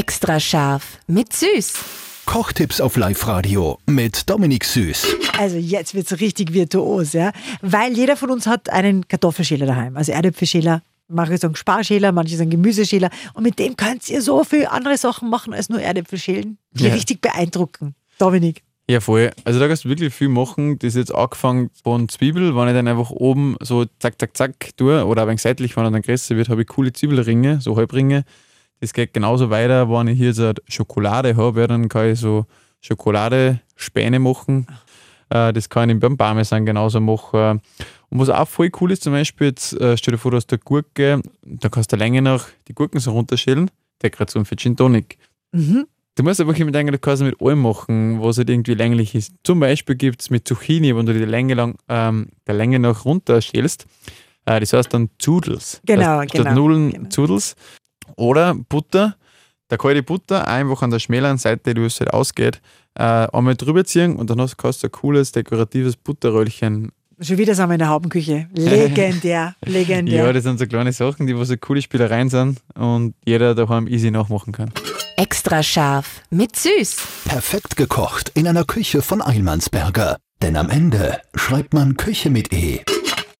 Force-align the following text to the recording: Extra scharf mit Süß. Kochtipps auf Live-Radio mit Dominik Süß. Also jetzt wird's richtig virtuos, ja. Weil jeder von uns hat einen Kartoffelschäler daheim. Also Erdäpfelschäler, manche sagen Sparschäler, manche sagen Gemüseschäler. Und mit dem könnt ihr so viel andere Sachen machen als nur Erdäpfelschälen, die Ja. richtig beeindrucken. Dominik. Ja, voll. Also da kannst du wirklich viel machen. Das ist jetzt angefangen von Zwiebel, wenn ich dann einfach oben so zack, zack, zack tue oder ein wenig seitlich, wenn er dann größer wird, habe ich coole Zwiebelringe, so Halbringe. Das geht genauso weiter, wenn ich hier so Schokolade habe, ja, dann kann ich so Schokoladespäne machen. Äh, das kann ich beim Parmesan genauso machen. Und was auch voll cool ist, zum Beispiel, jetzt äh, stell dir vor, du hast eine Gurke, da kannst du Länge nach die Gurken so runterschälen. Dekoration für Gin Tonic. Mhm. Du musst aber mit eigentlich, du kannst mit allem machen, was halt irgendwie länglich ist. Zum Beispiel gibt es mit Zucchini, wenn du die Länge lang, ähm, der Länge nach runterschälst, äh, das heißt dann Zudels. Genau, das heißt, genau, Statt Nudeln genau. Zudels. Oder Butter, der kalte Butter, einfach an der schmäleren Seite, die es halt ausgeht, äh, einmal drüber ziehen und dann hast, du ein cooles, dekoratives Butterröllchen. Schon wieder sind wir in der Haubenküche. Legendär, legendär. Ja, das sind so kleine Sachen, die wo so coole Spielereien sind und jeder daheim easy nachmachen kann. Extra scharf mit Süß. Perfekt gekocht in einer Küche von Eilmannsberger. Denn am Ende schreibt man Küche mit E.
Extra 0.00 0.38
scharf 0.38 0.98
mit 1.06 1.32
Süß. 1.32 1.72
Kochtipps 2.26 2.82
auf 2.82 2.98
Live-Radio 2.98 3.78
mit 3.86 4.28
Dominik 4.28 4.64
Süß. 4.66 5.06
Also 5.38 5.56
jetzt 5.56 5.94
wird's 5.94 6.20
richtig 6.20 6.52
virtuos, 6.52 7.14
ja. 7.14 7.32
Weil 7.62 7.96
jeder 7.96 8.14
von 8.18 8.30
uns 8.30 8.46
hat 8.46 8.68
einen 8.68 9.08
Kartoffelschäler 9.08 9.64
daheim. 9.64 9.96
Also 9.96 10.12
Erdäpfelschäler, 10.12 10.82
manche 11.08 11.38
sagen 11.38 11.56
Sparschäler, 11.56 12.12
manche 12.12 12.36
sagen 12.36 12.50
Gemüseschäler. 12.50 13.08
Und 13.32 13.44
mit 13.44 13.58
dem 13.58 13.74
könnt 13.74 14.06
ihr 14.10 14.20
so 14.20 14.44
viel 14.44 14.66
andere 14.66 14.98
Sachen 14.98 15.30
machen 15.30 15.54
als 15.54 15.70
nur 15.70 15.80
Erdäpfelschälen, 15.80 16.58
die 16.72 16.84
Ja. 16.88 16.92
richtig 16.92 17.22
beeindrucken. 17.22 17.94
Dominik. 18.18 18.62
Ja, 18.90 19.00
voll. 19.00 19.30
Also 19.44 19.58
da 19.58 19.66
kannst 19.66 19.84
du 19.84 19.88
wirklich 19.88 20.12
viel 20.12 20.28
machen. 20.28 20.78
Das 20.78 20.88
ist 20.88 20.96
jetzt 20.96 21.14
angefangen 21.14 21.70
von 21.82 22.10
Zwiebel, 22.10 22.54
wenn 22.54 22.68
ich 22.68 22.74
dann 22.74 22.86
einfach 22.86 23.10
oben 23.12 23.56
so 23.62 23.86
zack, 23.98 24.20
zack, 24.20 24.36
zack 24.36 24.76
tue 24.76 25.06
oder 25.06 25.22
ein 25.22 25.28
wenig 25.28 25.40
seitlich, 25.40 25.74
wenn 25.74 25.84
er 25.84 25.90
dann 25.90 26.02
größer 26.02 26.36
wird, 26.36 26.50
habe 26.50 26.60
ich 26.62 26.68
coole 26.68 26.92
Zwiebelringe, 26.92 27.62
so 27.62 27.76
Halbringe. 27.78 28.24
Das 28.80 28.92
geht 28.92 29.14
genauso 29.14 29.50
weiter, 29.50 29.90
wenn 29.90 30.08
ich 30.08 30.18
hier 30.18 30.34
so 30.34 30.52
Schokolade 30.68 31.36
habe, 31.36 31.60
ja, 31.60 31.66
dann 31.66 31.88
kann 31.88 32.10
ich 32.10 32.20
so 32.20 32.46
Schokoladespäne 32.80 34.18
machen. 34.18 34.66
Äh, 35.30 35.52
das 35.52 35.68
kann 35.68 35.90
ich 35.90 35.98
beim 35.98 36.16
Parmesan 36.16 36.66
genauso 36.66 37.00
machen. 37.00 37.60
Und 38.10 38.18
was 38.18 38.28
auch 38.28 38.46
voll 38.46 38.70
cool 38.80 38.92
ist, 38.92 39.02
zum 39.02 39.12
Beispiel, 39.12 39.48
jetzt 39.48 39.72
äh, 39.80 39.96
stell 39.96 40.12
dir 40.12 40.18
vor, 40.18 40.30
du 40.30 40.36
hast 40.36 40.52
eine 40.52 40.58
Gurke, 40.58 41.20
da 41.42 41.68
kannst 41.68 41.92
du 41.92 41.96
Länge 41.96 42.22
nach 42.22 42.46
die 42.68 42.74
Gurken 42.74 43.00
so 43.00 43.12
runterschälen. 43.12 43.70
Dekoration 44.02 44.44
für 44.44 44.56
Gin 44.56 44.76
Tonic. 44.76 45.18
Mhm. 45.52 45.86
Du 46.16 46.22
musst 46.22 46.40
aber 46.40 46.52
mit 46.52 46.76
eigentlich, 46.76 46.92
du 46.92 46.98
kannst 46.98 47.22
mit 47.22 47.40
allem 47.42 47.60
machen, 47.60 48.22
was 48.22 48.38
halt 48.38 48.48
irgendwie 48.48 48.74
länglich 48.74 49.14
ist. 49.14 49.34
Zum 49.42 49.60
Beispiel 49.60 49.96
gibt 49.96 50.22
es 50.22 50.30
mit 50.30 50.48
Zucchini, 50.48 50.96
wenn 50.96 51.04
du 51.04 51.12
die 51.12 51.24
Länge 51.24 51.54
lang, 51.54 51.76
ähm, 51.88 52.28
der 52.46 52.54
Länge 52.54 52.78
nach 52.78 53.04
runterschälst, 53.04 53.86
äh, 54.46 54.60
das 54.60 54.72
heißt 54.72 54.94
dann 54.94 55.10
Zudels. 55.18 55.82
Genau, 55.84 56.00
das 56.00 56.08
heißt, 56.08 56.32
genau, 56.32 56.44
Statt 56.44 56.54
Nudeln 56.54 56.90
genau. 56.90 57.08
Zudels. 57.10 57.54
Oder 58.16 58.54
Butter, 58.54 59.16
der 59.70 59.78
kalte 59.78 60.02
Butter, 60.02 60.46
einfach 60.48 60.82
an 60.82 60.90
der 60.90 60.98
schmäleren 60.98 61.38
Seite, 61.38 61.74
die 61.74 61.82
es 61.82 62.00
halt 62.00 62.12
ausgeht, 62.12 62.60
äh, 62.94 63.02
einmal 63.02 63.54
drüber 63.56 63.84
ziehen 63.84 64.16
und 64.16 64.30
dann 64.30 64.40
hast, 64.40 64.56
du 64.56 64.86
ein 64.86 64.90
cooles, 64.92 65.32
dekoratives 65.32 65.96
Butterröllchen. 65.96 66.92
Schon 67.20 67.38
wieder 67.38 67.54
sind 67.54 67.68
wir 67.68 67.74
in 67.74 67.78
der 67.78 67.88
Haubenküche. 67.88 68.48
Legendär, 68.52 69.54
legendär. 69.64 70.26
Ja, 70.26 70.32
das 70.32 70.44
sind 70.44 70.58
so 70.58 70.66
kleine 70.66 70.92
Sachen, 70.92 71.26
die 71.26 71.36
wo 71.36 71.44
so 71.44 71.56
coole 71.56 71.80
Spielereien 71.80 72.28
sind 72.28 72.60
und 72.74 73.14
jeder 73.24 73.54
daheim 73.54 73.86
easy 73.86 74.10
nachmachen 74.10 74.52
kann. 74.52 74.72
Extra 75.16 75.62
scharf 75.62 76.22
mit 76.28 76.56
Süß. 76.56 76.96
Perfekt 77.24 77.76
gekocht 77.76 78.32
in 78.34 78.46
einer 78.46 78.64
Küche 78.64 79.00
von 79.00 79.22
Eilmannsberger. 79.22 80.18
Denn 80.42 80.56
am 80.56 80.68
Ende 80.68 81.20
schreibt 81.34 81.72
man 81.72 81.96
Küche 81.96 82.28
mit 82.28 82.52
E. 82.52 82.82